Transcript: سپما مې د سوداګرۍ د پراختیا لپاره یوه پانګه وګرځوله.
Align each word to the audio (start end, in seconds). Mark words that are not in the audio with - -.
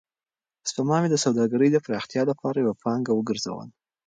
سپما 0.69 0.97
مې 1.01 1.09
د 1.11 1.15
سوداګرۍ 1.25 1.69
د 1.71 1.77
پراختیا 1.85 2.21
لپاره 2.31 2.57
یوه 2.63 2.75
پانګه 2.83 3.11
وګرځوله. 3.15 3.65